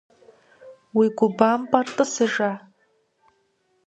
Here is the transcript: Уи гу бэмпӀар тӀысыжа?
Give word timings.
Уи 0.97 1.07
гу 1.17 1.27
бэмпӀар 1.37 1.87
тӀысыжа? 1.95 2.51